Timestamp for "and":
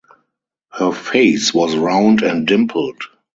2.23-2.47